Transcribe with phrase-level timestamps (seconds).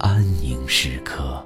[0.00, 1.44] 安宁时刻。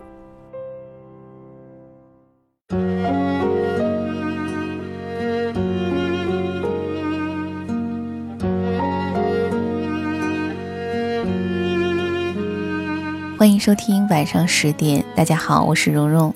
[13.36, 16.32] 欢迎收听晚上十点，大家好，我是蓉蓉。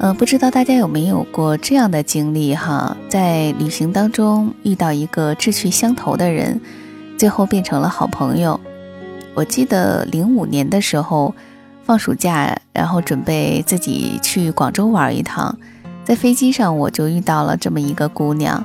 [0.00, 6.58] 呃，不知道大家有没有过这样的经历哈，在旅行当中遇到一个志趣相投的人，
[7.18, 8.58] 最后变成了好朋友。
[9.38, 11.32] 我记得零五年的时候，
[11.84, 15.56] 放暑假，然后准备自己去广州玩一趟，
[16.04, 18.64] 在飞机上我就遇到了这么一个姑娘。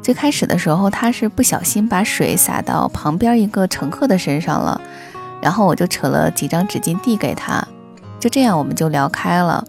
[0.00, 4.80] 最开始的时候，她是不小心把水洒到旁边一个乘客的身上了，
[5.42, 7.62] 然后我就扯了几张纸巾递给她，
[8.18, 9.62] 就这样我们就聊开了。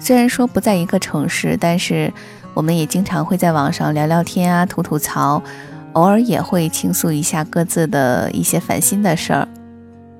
[0.00, 2.12] 虽然说不在一个城市，但是
[2.54, 5.40] 我们也经常会在网上聊聊天啊，吐吐槽，
[5.92, 9.46] 偶尔也会倾诉一下各自的一些烦心的事儿。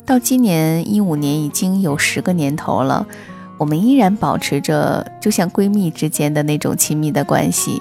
[0.05, 3.06] 到今年一五年已经有十个年头了，
[3.56, 7.81] 我们依然保持着就像闺蜜之间的那种亲密的关系。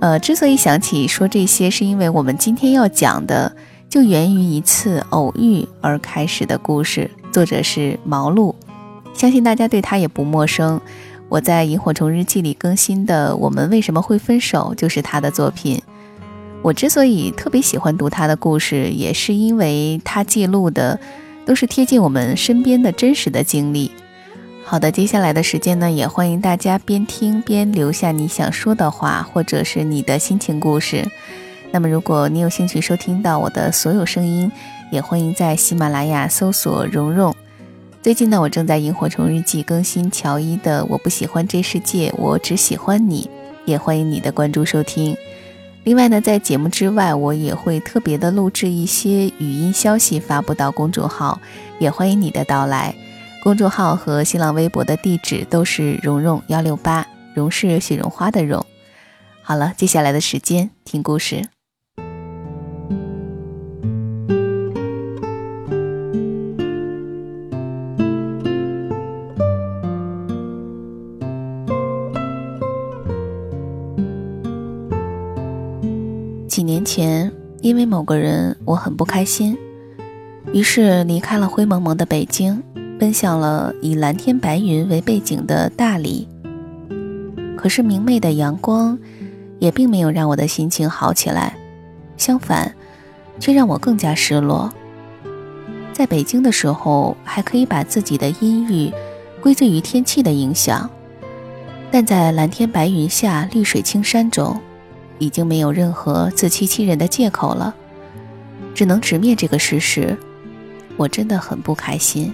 [0.00, 3.50] 呃，之所以想起说这些，是因为我们今天要讲的
[3.88, 8.54] 就源于一次偶遇而开始的故事，作者是毛路，
[9.14, 10.80] 相信大家对他也不陌生。
[11.30, 15.82] 我在《萤火虫日记》里更新的《我们为什么会分手》就是他的作品。
[16.62, 21.00] 我之所以特别喜欢读他的故事，也是因为他记录的。
[21.48, 23.90] 都是贴近我们身边的真实的经历。
[24.66, 31.08] 好的，接下来的时间呢，也欢迎大家边听边留下你想说的话，或者是你的心情故事。
[31.70, 34.52] 那么，如果你有兴趣收听到我的所有声音，
[34.92, 37.34] 也欢迎在喜马拉雅搜索“蓉蓉”。
[38.02, 43.22] 最近呢，我正在《萤火虫日记》更新乔伊的《我不喜欢这世界，我只喜欢你》，
[43.64, 45.16] 也欢迎你的关注收听。
[45.88, 51.40] 另外呢，在节目之外，我也会特别的录制一些语音消息发布到公众号，
[51.78, 52.94] 也欢迎你的到来。
[53.42, 58.62] 公众号和新浪微博的地址都是蓉蓉幺六八，蓉是雪绒花的蓉。
[59.40, 61.48] 好了，接下来的时间听故事。
[76.88, 79.54] 前，因为某个人，我很不开心，
[80.54, 82.62] 于是离开了灰蒙蒙的北京，
[82.98, 86.26] 奔向了以蓝天白云为背景的大理。
[87.58, 88.98] 可是明媚的阳光，
[89.58, 91.58] 也并没有让我的心情好起来，
[92.16, 92.74] 相反，
[93.38, 94.72] 却让我更加失落。
[95.92, 98.90] 在北京的时候，还可以把自己的阴郁
[99.42, 100.88] 归罪于天气的影响，
[101.90, 104.58] 但在蓝天白云下，绿水青山中。
[105.18, 107.74] 已经没有任何自欺欺人的借口了，
[108.74, 110.16] 只能直面这个事实。
[110.96, 112.32] 我真的很不开心。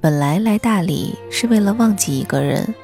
[0.00, 2.74] 本来来大理是为了忘记一个人，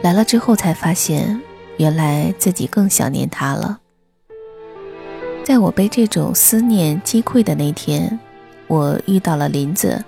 [0.00, 1.40] 来了之后才发现，
[1.76, 3.78] 原来自己更想念他了。
[5.44, 8.18] 在我被这种思念击溃的那天，
[8.66, 10.04] 我遇到了林子。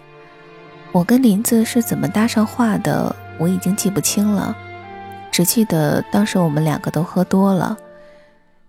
[0.95, 4.57] 我跟林子是怎么搭上话的，我已经记不清了，
[5.33, 7.77] 只记得当时我们两个都喝多了。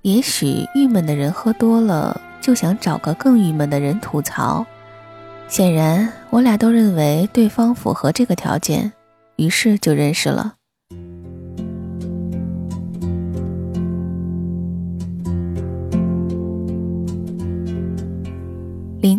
[0.02, 4.66] 也许郁闷的人喝多了，就想找个更郁闷的人吐槽。
[5.48, 8.92] 显然，我俩都认为对方符合这个条件，
[9.36, 10.56] 于是就认识了。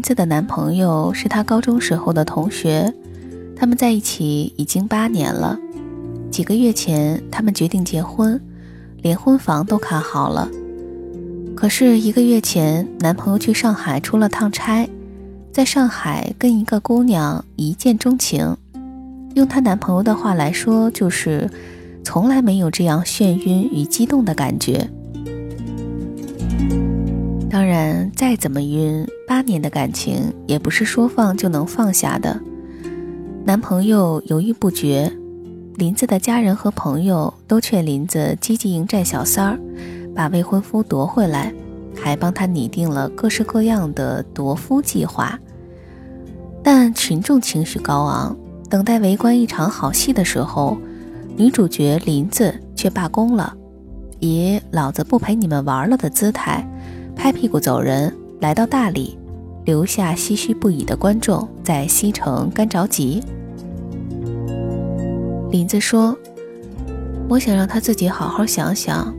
[0.06, 2.94] 子的男朋友是她高中时候的同学，
[3.56, 5.58] 他们在一起已经八年了。
[6.30, 8.40] 几个月前，他们决定结婚，
[9.02, 10.48] 连婚房都看好了。
[11.56, 14.88] 可是一个月前，男朋友去上海出了趟差，
[15.50, 18.56] 在上海跟一个姑娘一见钟情，
[19.34, 21.50] 用她男朋友的话来说，就是
[22.04, 24.88] 从来没有这样眩晕与激动的感觉。
[27.48, 32.38] 当然，再怎么晕，八年的感情也不是说放就能放下的。
[33.44, 35.10] 男朋友犹豫不决，
[35.76, 39.58] 林子的家人和朋友都劝林子积极迎战小三儿，
[40.14, 41.54] 把未婚夫夺回来，
[41.94, 45.38] 还帮他拟定了各式各样的夺夫计划。
[46.64, 48.36] 但群众情绪高昂，
[48.68, 50.76] 等待围观一场好戏的时候，
[51.36, 53.54] 女主角林子却罢工了，
[54.18, 56.68] 以“老子不陪你们玩了”的姿态，
[57.16, 59.18] 拍屁股走人，来到大理，
[59.64, 63.20] 留下唏嘘不已的观众在西城干着急。
[65.50, 66.16] 林子说
[67.26, 69.12] ：“我想让他自己好好想想，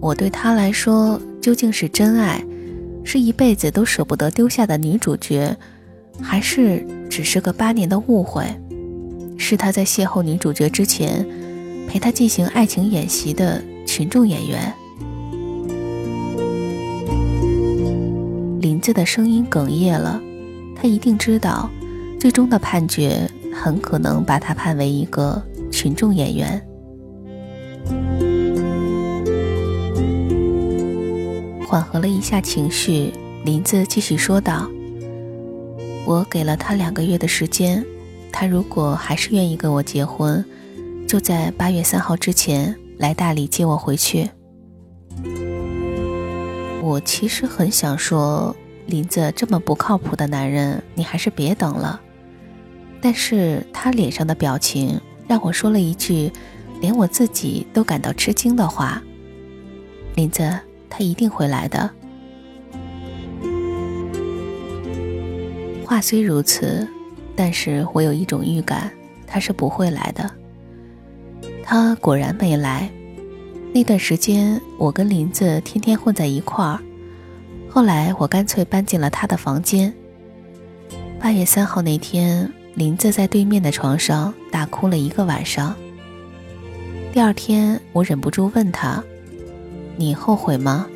[0.00, 2.42] 我对他来说究竟是真爱，
[3.04, 5.54] 是一辈子都舍不得丢下的女主角，
[6.22, 8.44] 还是只是个八年的误会？
[9.36, 11.26] 是他在邂逅女主角之前，
[11.88, 14.72] 陪她进行爱情演习的群众演员。”
[18.60, 20.20] 林子的声音哽咽了，
[20.76, 21.70] 他一定知道，
[22.18, 25.42] 最终的判决很可能把他判为一个。
[25.72, 26.60] 群众演员
[31.64, 33.12] 缓和了一下情绪，
[33.44, 34.68] 林子继续说道
[36.04, 37.86] ：“我给了他两个月的时间，
[38.32, 40.44] 他如果还是愿意跟我结婚，
[41.06, 44.28] 就在八月三号之前来大理接我回去。”
[46.82, 48.56] 我其实很想说，
[48.86, 52.00] 林子这么不靠谱的男人，你还是别等了。
[53.00, 55.00] 但是他脸上的表情。
[55.28, 56.32] 让我说了一句，
[56.80, 59.00] 连我自己都感到吃惊的话
[60.16, 61.88] ：“林子，他一定会来的。”
[65.86, 66.88] 话虽如此，
[67.36, 68.90] 但是我有一种预感，
[69.24, 70.28] 他是不会来的。
[71.62, 72.90] 他果然没来。
[73.72, 76.80] 那段时间，我跟林子天天混在一块儿。
[77.68, 79.92] 后来，我干脆搬进了他的房间。
[81.20, 82.50] 八月三号那天。
[82.76, 85.74] 林子在对面的床上大哭了一个晚上。
[87.12, 89.02] 第二天，我忍不住问他
[89.98, 90.86] ：“你后悔吗？”“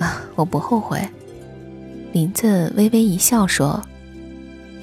[0.00, 1.00] 啊，我不后悔。”
[2.12, 3.80] 林子微微一笑说：“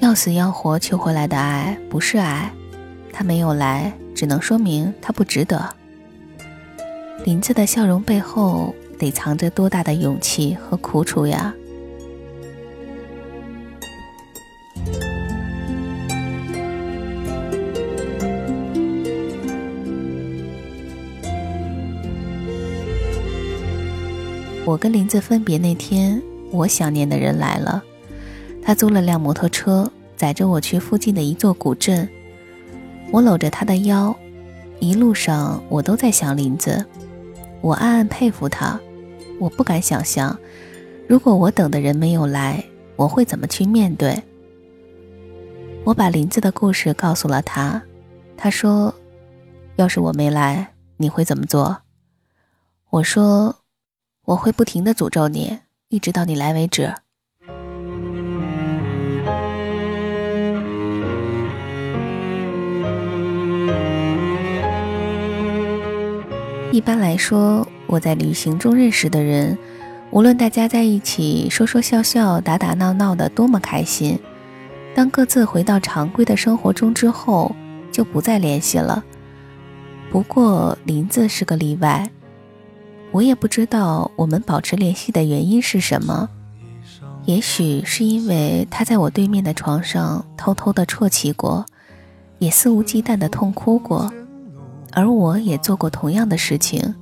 [0.00, 2.50] 要死要活求回来的爱不是爱，
[3.12, 5.68] 他没有来，只能说明他不值得。”
[7.22, 11.54] 林子的笑容背后得藏着多大的勇气和苦楚呀！
[24.66, 26.20] 我跟林子分别那天，
[26.50, 27.82] 我想念的人来了。
[28.62, 32.08] 他租了辆摩托车，载着我去附近的一座古镇。
[33.10, 34.14] 我搂着他的腰，
[34.80, 36.84] 一路上我都在想林子。
[37.64, 38.78] 我暗暗佩服他。
[39.40, 40.38] 我不敢想象，
[41.08, 42.62] 如果我等的人没有来，
[42.94, 44.22] 我会怎么去面对。
[45.82, 47.82] 我把林子的故事告诉了他。
[48.36, 48.94] 他说
[49.76, 51.78] ：“要是我没来，你会怎么做？”
[52.90, 53.56] 我说。
[54.26, 55.58] 我会不停的诅咒你，
[55.90, 56.94] 一直到你来为止。
[66.72, 67.63] 一般来说，
[67.94, 69.56] 我在旅行中认识的人，
[70.10, 74.18] 无论大家在一起说说笑笑、打打闹闹的多么开心，
[74.96, 77.54] 当各自回到常规的生活中之后，
[77.92, 79.04] 就不再联系了。
[80.10, 82.10] 不过林子是个例外。
[83.12, 86.28] 我也不知道我们保持联系的原因是什么，
[87.26, 91.64] 也许是因为他在我对面的床上偷偷的啜泣过，
[92.40, 94.12] 也肆无忌惮的痛哭过，
[94.90, 96.92] 而我也做过同样的事情。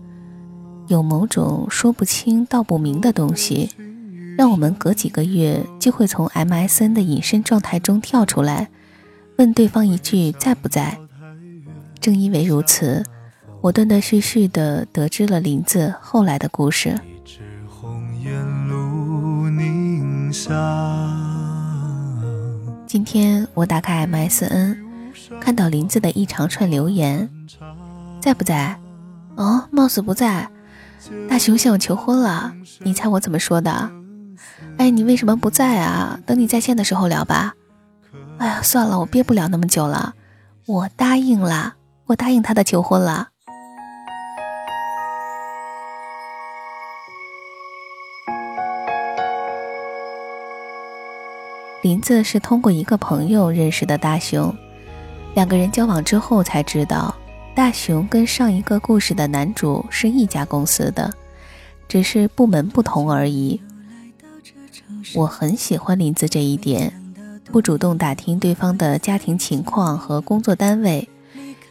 [0.88, 3.70] 有某种说不清道不明的东西，
[4.36, 8.68] 让我们隔几个月就会从 MSN 的隐身状态中跳出来，
[9.38, 10.98] 问对方一句在不在。
[12.00, 13.04] 正因为如此。
[13.62, 16.98] 我断断续续的得知了林子后来的故事。
[22.88, 24.78] 今天我打开 MSN，
[25.40, 27.30] 看到林子的一长串留言，
[28.20, 28.76] 在不在？
[29.36, 30.50] 哦，貌似不在。
[31.28, 33.90] 大熊向我求婚了你猜我怎么说的？
[34.78, 36.18] 哎你为什么不在啊？
[36.24, 37.54] 等你在线的时候聊吧。
[38.38, 40.14] 哎呀算了我憋不了那么久了
[40.66, 41.74] 我答应了
[42.06, 43.28] 我答应他的求婚了。
[51.82, 54.54] 林子是通过一个朋友认识的大熊
[55.34, 57.12] 两个人交往之后才知道
[57.54, 61.12] 大雄跟上一个故事的男主是一家公司的，
[61.86, 63.60] 只是部门不同而已。
[65.14, 66.92] 我很喜欢林子这一点，
[67.44, 71.06] 不主动打听对方的家庭情况和工作单位，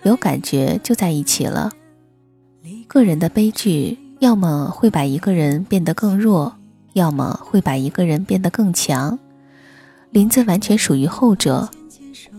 [0.04, 1.72] 有感觉就在一起了。
[2.88, 6.56] 个人的悲剧，要么会把一个人变得更弱，
[6.94, 9.18] 要么会把一个人变得更强。
[10.12, 11.70] 林子完全属于后者。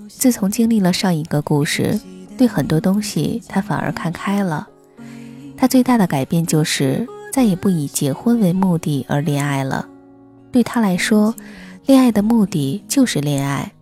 [0.09, 1.99] 自从经历了上一个故事，
[2.37, 4.69] 对很多东西他反而看开了。
[5.57, 9.87] 他最大的改变就是再也不以结婚为目的而恋爱了。
[10.51, 11.35] 对他来说，
[11.87, 13.73] 恋爱的目的就是恋爱。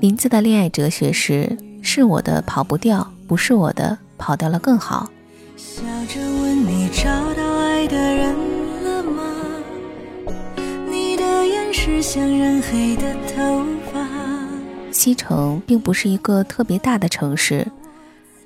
[0.00, 5.08] 林子的恋爱哲学是：是我的跑不掉，不是我的跑掉了更好。
[5.56, 7.04] 笑着问你找
[7.34, 8.34] 到爱的人
[8.82, 9.22] 了吗？
[14.92, 17.66] 西城并不是一个特别大的城市，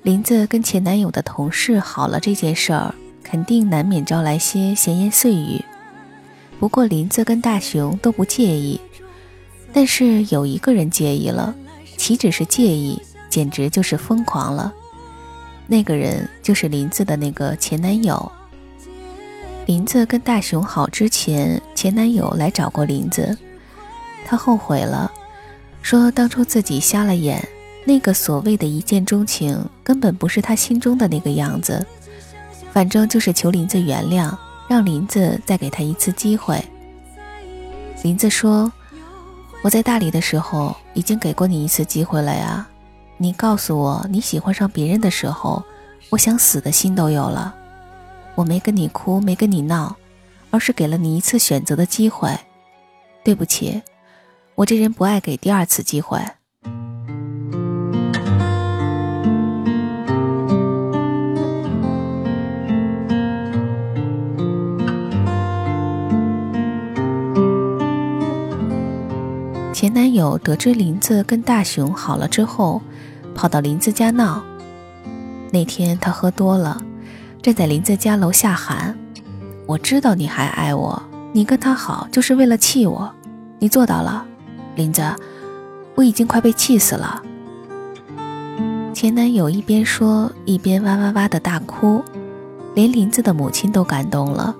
[0.03, 5.63] 林子跟前男友的同事好了这件事儿，肯定难免招来些闲言碎语。
[6.59, 8.79] 不过林子跟大雄都不介意，
[9.73, 11.53] 但是有一个人介意了，
[11.97, 14.73] 岂止是介意，简直就是疯狂了。
[15.67, 18.31] 那个人就是林子的那个前男友。
[19.65, 23.37] 林子跟大雄好之前，前男友来找过林子，
[24.25, 25.11] 他后悔了，
[25.87, 27.41] 说当初自己瞎了眼，
[27.85, 31.87] 那个所谓的一见钟情根本不是他心中的那个样子，
[32.73, 36.61] 反正就是求林子原谅，让林子再给他一次机会。
[38.03, 38.69] 林子说
[39.63, 42.67] ：“我在大理的时候已经给过你一次机会了呀，
[43.15, 45.63] 你告诉我你喜欢上别人的时候，
[46.09, 47.55] 我想死的心都有了。”
[48.35, 49.95] 我没跟你哭，没跟你闹，
[50.51, 52.37] 而是给了你一次选择的机会。
[53.23, 53.81] 对不起，
[54.57, 56.19] 我这人不爱给第二次机会。
[69.71, 72.81] 前男友得知林子跟大雄好了之后，
[73.35, 74.43] 跑到林子家闹。
[75.51, 76.81] 那天他喝多了。
[77.43, 78.97] 站在林子家楼下喊
[79.67, 80.99] ：“我知道你还爱我，
[81.31, 83.13] 你跟他好就是为了气我，
[83.59, 84.25] 你做到了，
[84.77, 85.03] 林子，
[85.95, 87.21] 我已经快被气死了。”
[88.95, 92.01] 前男友一边说一边哇哇哇的大哭，
[92.73, 94.55] 连林子的母亲都感动了。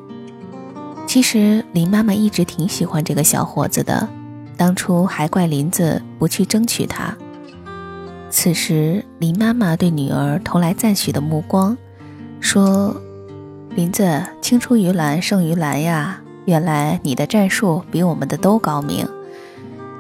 [1.07, 4.09] 其实林妈妈一直挺喜欢这个小伙子的，
[4.57, 7.15] 当初还怪林子不去争取他。
[8.29, 11.77] 此时林妈妈对女儿投来赞许的目光。
[12.39, 12.95] 说
[13.73, 16.21] ：“林子青出于蓝胜于蓝呀！
[16.45, 19.07] 原来你的战术比我们的都高明。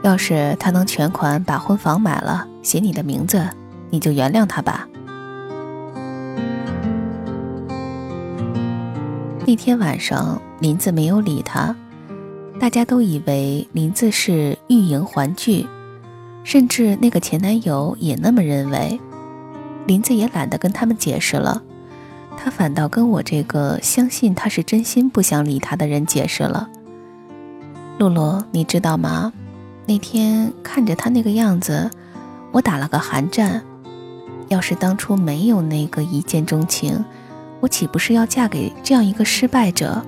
[0.03, 3.49] 要是他能全款把婚房买了，写你的名字，
[3.89, 4.87] 你就原谅他吧。”
[9.45, 11.75] 那天晚上，林子没有理他，
[12.59, 15.65] 大家都以为林子是欲迎还拒，
[16.43, 18.99] 甚至那个前男友也那么认为。
[19.85, 21.63] 林子也懒得跟他们解释了。
[22.37, 26.69] 他反倒跟我这个相信他是真心不想理他的人解释了。
[27.97, 29.31] 露露，你知道吗？
[29.87, 31.89] 那天看着他那个样子，
[32.51, 33.63] 我打了个寒战。
[34.49, 37.03] 要是当初没有那个一见钟情，
[37.61, 40.05] 我岂不是要嫁给这样一个失败者？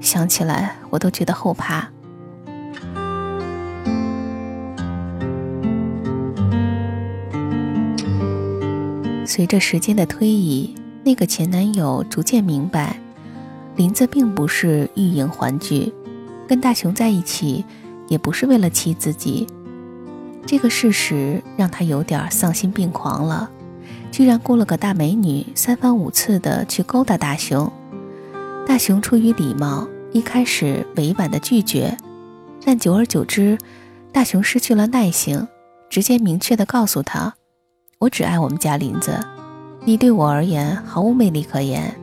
[0.00, 1.88] 想起来我都觉得后怕。
[9.24, 10.74] 随着时间的推移。
[11.04, 12.96] 那个前男友逐渐明白，
[13.74, 15.92] 林子并不是欲迎还拒，
[16.46, 17.64] 跟大雄在一起
[18.12, 19.46] 也不是为了气自己。
[20.44, 23.50] 这个事实让他有点丧心病狂了，
[24.10, 27.72] 居然雇了个大美女，三番五次的去勾搭大雄。
[28.66, 31.96] 大雄出于礼貌，一开始委婉的拒绝，
[32.66, 33.56] 但久而久之，
[34.12, 35.48] 大雄失去了耐性，
[35.88, 37.32] 直接明确的告诉他
[37.98, 39.18] ：“我只爱我们家林子。”
[39.86, 41.96] 你对我而言毫无魅力可言，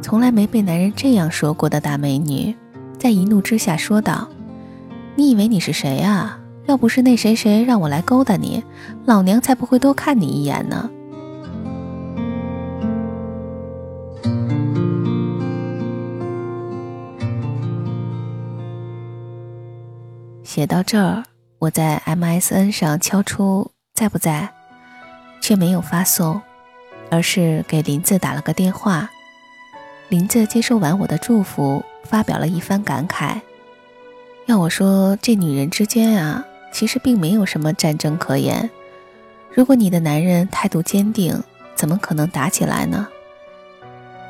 [0.00, 2.54] 从来没被男人这样说过的大美女，
[2.98, 4.28] 在一怒之下说道
[5.14, 6.38] ：“你以为你是谁啊？
[6.66, 8.62] 要不是那谁谁让我来勾搭你，
[9.04, 10.90] 老娘才不会多看你一眼呢。”
[20.44, 21.24] 写到这儿，
[21.58, 24.50] 我在 MSN 上敲出“在不在”，
[25.40, 26.40] 却没有发送。
[27.10, 29.10] 而是给林子打了个电话，
[30.08, 33.38] 林子接受完我的祝福，发表了一番感慨。
[34.46, 38.68] 要我说，这女人之间啊，其实并没有什么战争可言。
[39.54, 41.42] 如果你的男人态度坚定，
[41.74, 43.08] 怎么可能打起来呢？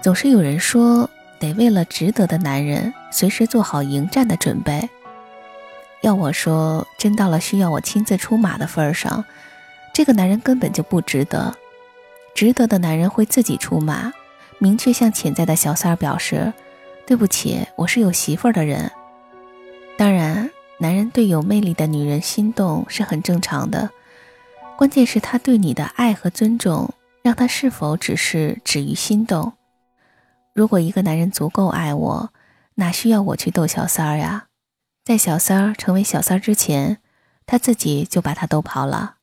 [0.02, 4.88] 总是有人说，得为了值得的男人，随时做好迎战的准备。
[6.02, 9.24] 要我说，真到了需要我亲自出马的份儿上，
[9.94, 11.54] 这个男人根本就不值得。
[12.34, 14.12] 值得的男人会自己出马，
[14.58, 16.52] 明确向潜在的小三儿表示
[17.06, 18.90] ：“对不起，我是有媳妇儿的人。”
[20.02, 23.88] 当然，男人对有魅力的女人心动是很正常的，
[24.76, 26.92] 关键是他对你的爱和尊重，
[27.22, 29.52] 让他是否只是止于心动。
[30.54, 32.32] 如果一个男人足够爱我，
[32.74, 34.46] 哪需要我去逗小三儿呀？
[35.04, 36.98] 在小三儿成为小三儿之前，
[37.46, 39.18] 他自己就把他逗跑了。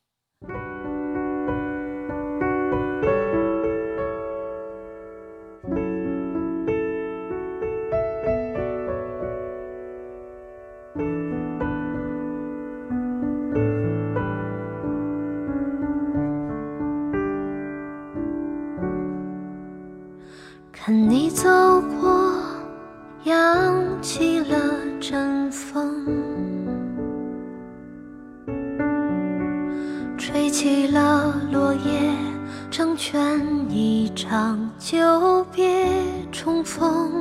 [30.91, 32.11] 了落叶，
[32.71, 35.85] 成全一场久别
[36.31, 37.11] 重逢，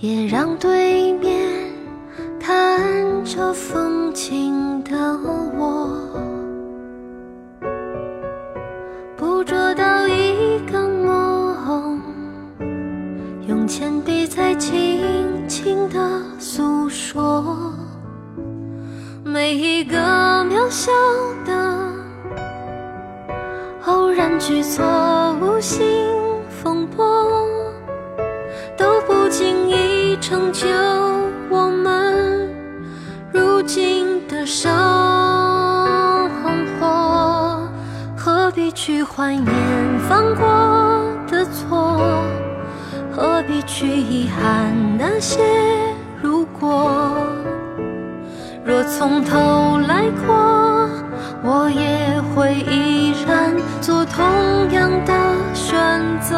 [0.00, 1.48] 也让对面
[2.40, 4.96] 看着风景的
[5.56, 6.09] 我，
[20.70, 20.92] 渺小
[21.44, 21.92] 的
[23.86, 24.86] 偶然举措，
[25.40, 26.06] 无心
[26.48, 27.04] 风波，
[28.76, 30.68] 都不经意成就
[31.48, 32.48] 我们
[33.32, 34.70] 如今的生
[36.78, 37.68] 活。
[38.16, 39.52] 何必去怀念
[40.08, 40.46] 犯过
[41.26, 42.00] 的错？
[43.10, 45.40] 何必去遗憾那些
[46.22, 47.26] 如果？
[48.98, 50.90] 从头来过，
[51.44, 54.24] 我也会依然做同
[54.72, 55.14] 样的
[55.54, 55.78] 选
[56.20, 56.36] 择。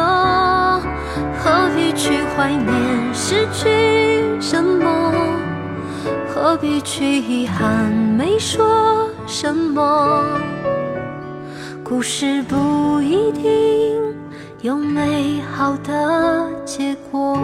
[1.39, 2.71] 何必去怀念
[3.11, 5.11] 失去什么？
[6.29, 10.23] 何必去遗憾没说什么？
[11.83, 13.43] 故事不一定。
[14.61, 17.37] 有美好的结果。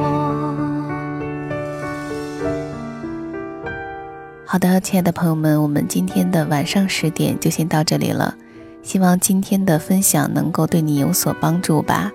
[4.51, 8.35] 好的，亲爱的朋友们，我们今天的晚上十点就先到这里了。
[8.81, 12.11] 希望今天的分享能够对你有所帮助吧。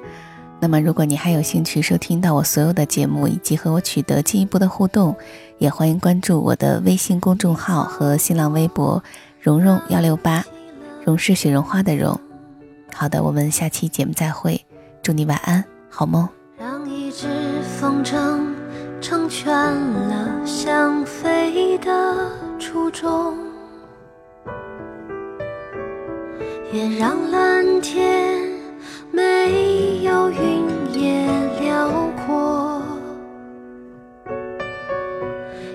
[0.58, 5.14] 那么，如果你还有兴趣收听到我所有的节目，以及和我取得进一步的互动，
[5.58, 9.00] 也欢迎关注我的微信公众号和新浪微博
[9.40, 10.44] “蓉蓉幺六八”，
[11.06, 12.18] 蓉是雪绒花的蓉。
[12.92, 14.60] 好的，我们下期节目再会。
[15.04, 16.28] 祝你晚安，好梦。
[16.58, 17.28] 让一只
[17.78, 18.40] 风筝
[19.06, 22.26] 成全了想飞的
[22.58, 23.36] 初衷，
[26.72, 28.40] 也让蓝天
[29.12, 30.64] 没有云
[30.94, 31.28] 也
[31.60, 31.90] 辽
[32.26, 32.80] 阔，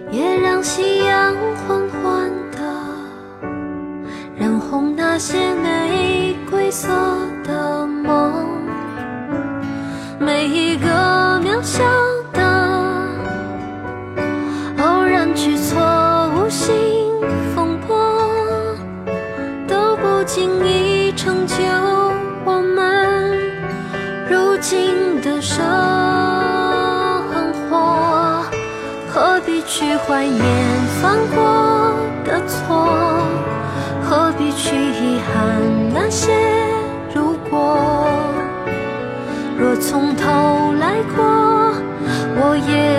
[0.09, 1.35] 也让夕阳
[1.67, 2.57] 缓缓的
[4.39, 7.18] 染红那些玫瑰色。
[20.31, 21.55] 轻易成就
[22.45, 23.35] 我们
[24.29, 25.65] 如今的生
[27.67, 28.45] 活。
[29.11, 30.39] 何必去怀念
[31.01, 33.25] 犯过的错？
[34.03, 35.59] 何必去遗憾
[35.95, 36.31] 那些
[37.11, 38.05] 如果？
[39.57, 41.73] 若从头来过，
[42.35, 42.98] 我也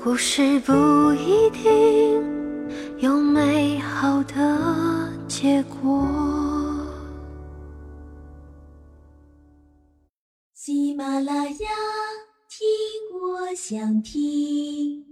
[0.00, 0.72] 故事不
[1.14, 2.22] 一定
[2.98, 6.06] 有美好的结果。
[10.54, 11.68] 喜马拉雅，
[12.48, 12.66] 听
[13.20, 15.07] 我想听。